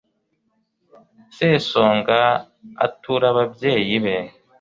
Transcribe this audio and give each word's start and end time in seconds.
sesonga 1.35 2.19
atura 2.85 3.25
ababyeyi 3.33 3.95
be 4.03 4.15